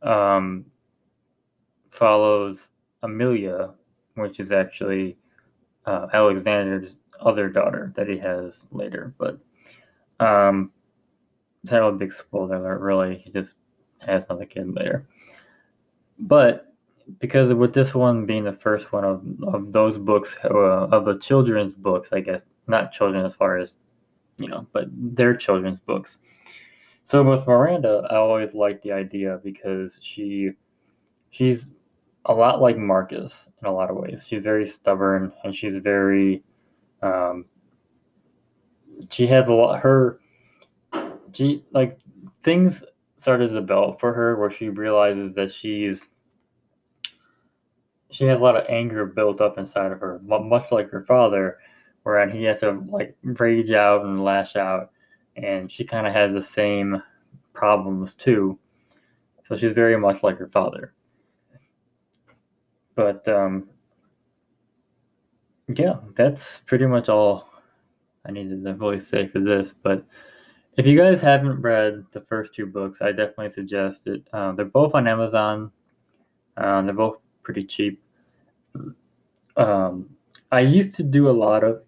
um, 0.01 0.65
follows 1.91 2.59
Amelia, 3.01 3.71
which 4.15 4.39
is 4.39 4.51
actually 4.51 5.17
uh, 5.85 6.07
Alexander's 6.13 6.97
other 7.19 7.49
daughter 7.49 7.93
that 7.95 8.07
he 8.07 8.17
has 8.17 8.65
later. 8.71 9.13
But 9.17 9.39
um, 10.19 10.71
it's 11.63 11.71
not 11.71 11.87
a 11.87 11.91
big 11.91 12.13
spoiler 12.13 12.57
alert, 12.57 12.81
really. 12.81 13.21
He 13.25 13.31
just 13.31 13.53
has 13.99 14.25
another 14.25 14.45
kid 14.45 14.73
later. 14.75 15.07
But 16.19 16.73
because 17.19 17.53
with 17.53 17.73
this 17.73 17.93
one 17.93 18.25
being 18.25 18.43
the 18.43 18.57
first 18.63 18.91
one 18.91 19.03
of, 19.03 19.23
of 19.43 19.71
those 19.71 19.97
books 19.97 20.33
uh, 20.45 20.87
of 20.87 21.05
the 21.05 21.17
children's 21.19 21.73
books 21.75 22.09
i 22.11 22.19
guess 22.19 22.43
not 22.67 22.93
children 22.93 23.25
as 23.25 23.35
far 23.35 23.57
as 23.57 23.73
you 24.37 24.47
know 24.47 24.65
but 24.73 24.85
their 24.91 25.35
children's 25.35 25.79
books 25.85 26.17
so 27.03 27.23
with 27.23 27.47
miranda 27.47 28.07
i 28.09 28.15
always 28.15 28.53
liked 28.53 28.83
the 28.83 28.91
idea 28.91 29.39
because 29.43 29.99
she 30.01 30.51
she's 31.31 31.67
a 32.25 32.33
lot 32.33 32.61
like 32.61 32.77
marcus 32.77 33.33
in 33.61 33.67
a 33.67 33.73
lot 33.73 33.89
of 33.89 33.97
ways. 33.97 34.25
She's 34.27 34.41
very 34.43 34.67
stubborn 34.67 35.33
and 35.43 35.55
she's 35.55 35.77
very 35.77 36.43
um 37.01 37.45
she 39.09 39.27
has 39.27 39.47
a 39.47 39.51
lot 39.51 39.81
her 39.81 40.19
she 41.33 41.65
like 41.71 41.99
things 42.43 42.83
started 43.17 43.49
to 43.49 43.53
develop 43.55 43.99
for 43.99 44.13
her 44.13 44.39
where 44.39 44.51
she 44.51 44.69
realizes 44.69 45.33
that 45.33 45.51
she's 45.53 46.01
she 48.11 48.25
has 48.25 48.39
a 48.39 48.43
lot 48.43 48.55
of 48.55 48.65
anger 48.69 49.05
built 49.05 49.41
up 49.41 49.57
inside 49.57 49.91
of 49.91 49.99
her, 49.99 50.21
much 50.23 50.71
like 50.71 50.91
her 50.91 51.03
father, 51.07 51.57
where 52.03 52.29
he 52.29 52.43
has 52.43 52.59
to 52.59 52.79
like 52.89 53.17
rage 53.23 53.71
out 53.71 54.05
and 54.05 54.23
lash 54.23 54.55
out, 54.55 54.91
and 55.35 55.71
she 55.71 55.83
kind 55.83 56.07
of 56.07 56.13
has 56.13 56.33
the 56.33 56.43
same 56.43 57.01
problems 57.53 58.15
too. 58.15 58.57
So 59.47 59.57
she's 59.57 59.73
very 59.73 59.97
much 59.97 60.23
like 60.23 60.37
her 60.37 60.49
father. 60.53 60.93
But 62.95 63.27
um, 63.27 63.69
yeah, 65.67 65.95
that's 66.15 66.61
pretty 66.65 66.85
much 66.85 67.09
all 67.09 67.49
I 68.25 68.31
needed 68.31 68.63
to 68.63 68.73
really 68.73 68.99
say 68.99 69.27
for 69.27 69.39
this. 69.39 69.73
But 69.83 70.05
if 70.77 70.85
you 70.85 70.97
guys 70.97 71.19
haven't 71.21 71.61
read 71.61 72.05
the 72.13 72.21
first 72.21 72.53
two 72.53 72.65
books, 72.65 72.99
I 73.01 73.11
definitely 73.11 73.51
suggest 73.51 74.07
it. 74.07 74.23
Uh, 74.33 74.53
they're 74.53 74.65
both 74.65 74.93
on 74.95 75.07
Amazon. 75.07 75.71
Uh, 76.57 76.81
they're 76.83 76.93
both 76.93 77.17
pretty 77.43 77.65
cheap. 77.65 78.01
Um, 79.57 80.09
I 80.51 80.61
used 80.61 80.95
to 80.95 81.03
do 81.03 81.29
a 81.29 81.31
lot 81.31 81.63
of 81.63 81.83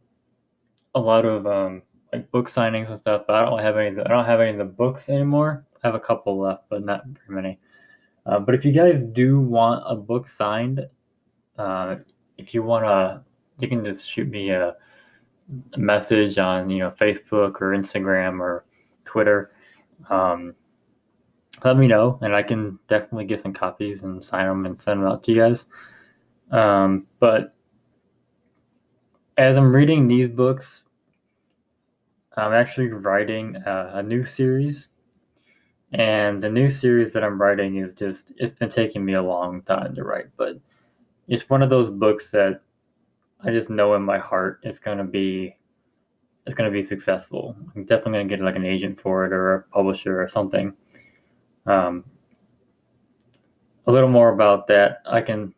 a 0.93 0.99
lot 0.99 1.25
of 1.25 1.45
um, 1.45 1.81
like 2.15 2.31
book 2.31 2.49
signings 2.49 2.89
and 2.89 2.97
stuff, 2.97 3.23
but 3.27 3.35
I 3.35 3.45
don't 3.45 3.59
have 3.59 3.77
any. 3.77 3.99
I 3.99 4.07
don't 4.07 4.25
have 4.25 4.39
any 4.39 4.51
of 4.51 4.57
the 4.57 4.65
books 4.65 5.09
anymore. 5.09 5.65
I 5.83 5.87
have 5.87 5.95
a 5.95 5.99
couple 5.99 6.39
left, 6.39 6.63
but 6.69 6.83
not 6.83 7.05
very 7.05 7.41
many. 7.41 7.59
Uh, 8.25 8.39
but 8.39 8.55
if 8.55 8.65
you 8.65 8.71
guys 8.71 9.03
do 9.03 9.39
want 9.39 9.83
a 9.87 9.95
book 9.95 10.29
signed, 10.29 10.81
uh, 11.57 11.97
if 12.37 12.53
you 12.53 12.63
want 12.63 12.85
to, 12.85 13.21
you 13.59 13.67
can 13.67 13.85
just 13.85 14.09
shoot 14.09 14.27
me 14.27 14.49
a, 14.49 14.75
a, 15.73 15.79
message 15.79 16.37
on 16.37 16.69
you 16.69 16.79
know 16.79 16.91
Facebook 16.99 17.61
or 17.61 17.75
Instagram 17.75 18.39
or 18.39 18.65
Twitter. 19.03 19.51
Um, 20.09 20.55
let 21.63 21.77
me 21.77 21.87
know, 21.87 22.19
and 22.21 22.35
I 22.35 22.43
can 22.43 22.79
definitely 22.89 23.25
get 23.25 23.41
some 23.41 23.53
copies 23.53 24.03
and 24.03 24.23
sign 24.23 24.47
them 24.47 24.65
and 24.65 24.79
send 24.79 25.01
them 25.01 25.07
out 25.07 25.23
to 25.23 25.31
you 25.31 25.41
guys. 25.41 25.65
Um, 26.51 27.07
but 27.19 27.55
as 29.37 29.57
I'm 29.57 29.73
reading 29.73 30.07
these 30.07 30.27
books, 30.27 30.65
I'm 32.37 32.53
actually 32.53 32.87
writing 32.87 33.55
a, 33.65 33.91
a, 33.95 34.03
new 34.03 34.25
series. 34.25 34.89
And 35.93 36.41
the 36.41 36.49
new 36.49 36.69
series 36.69 37.13
that 37.13 37.23
I'm 37.23 37.41
writing 37.41 37.77
is 37.77 37.93
just, 37.93 38.31
it's 38.37 38.57
been 38.57 38.69
taking 38.69 39.05
me 39.05 39.13
a 39.13 39.21
long 39.21 39.61
time 39.61 39.95
to 39.95 40.03
write, 40.03 40.27
but 40.35 40.57
it's 41.27 41.49
one 41.49 41.63
of 41.63 41.69
those 41.69 41.89
books 41.89 42.29
that 42.31 42.61
I 43.43 43.51
just 43.51 43.69
know 43.69 43.95
in 43.95 44.01
my 44.01 44.17
heart 44.17 44.59
it's 44.63 44.79
to 44.97 45.03
be 45.03 45.55
it's 46.45 46.55
to 46.69 46.73
be 46.73 46.83
successful. 46.83 47.55
I'm 47.75 47.85
definitely 47.85 48.13
to 48.29 48.35
get 48.35 48.43
like 48.43 48.55
an 48.55 48.65
agent 48.65 49.01
for 49.01 49.25
it 49.25 49.33
or 49.33 49.55
a 49.55 49.63
publisher 49.63 50.21
or 50.21 50.29
something. 50.29 50.73
Um, 51.65 52.03
a 53.87 53.91
little 53.91 54.09
more 54.09 54.29
about 54.29 54.67
that. 54.67 55.01
I 55.07 55.21
can 55.21 55.53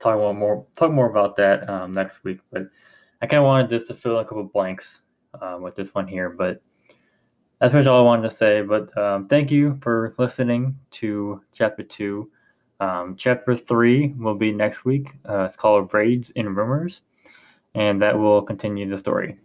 talk 0.00 0.16
more 0.34 0.66
talk 0.76 0.90
more 0.90 1.08
about 1.08 1.36
that 1.36 1.68
um, 1.68 1.94
next 1.94 2.24
week. 2.24 2.40
But 2.50 2.62
I 3.22 3.26
kind 3.26 3.38
of 3.38 3.44
wanted 3.44 3.70
just 3.70 3.88
to 3.88 3.94
fill 3.94 4.18
in 4.18 4.24
a 4.24 4.28
couple 4.28 4.44
blanks 4.44 5.00
um, 5.40 5.62
with 5.62 5.76
this 5.76 5.94
one 5.94 6.06
here. 6.06 6.30
But 6.30 6.62
that's 7.60 7.72
pretty 7.72 7.84
much 7.84 7.90
all 7.90 8.00
I 8.00 8.04
wanted 8.04 8.30
to 8.30 8.36
say. 8.36 8.62
But 8.62 8.96
um, 8.96 9.28
thank 9.28 9.50
you 9.50 9.78
for 9.82 10.14
listening 10.18 10.78
to 10.92 11.42
chapter 11.54 11.82
two. 11.82 12.30
Um, 12.80 13.16
chapter 13.18 13.56
three 13.56 14.14
will 14.18 14.36
be 14.36 14.52
next 14.52 14.84
week. 14.84 15.08
Uh, 15.28 15.44
it's 15.44 15.56
called 15.56 15.92
Raids 15.92 16.30
and 16.36 16.56
Rumors, 16.56 17.00
and 17.74 18.00
that 18.02 18.16
will 18.16 18.42
continue 18.42 18.88
the 18.88 18.98
story. 18.98 19.36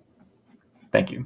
Thank 0.92 1.12
you. 1.12 1.26